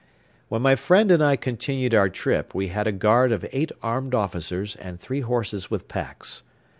When 0.47 0.63
my 0.63 0.73
friend 0.73 1.11
and 1.11 1.23
I 1.23 1.35
continued 1.35 1.93
our 1.93 2.09
trip 2.09 2.55
we 2.55 2.69
had 2.69 2.87
a 2.87 2.91
guard 2.91 3.31
of 3.31 3.45
eight 3.51 3.71
armed 3.83 4.15
officers 4.15 4.75
and 4.77 4.99
three 4.99 5.21
horses 5.21 5.69
with 5.69 5.87
packs. 5.87 6.41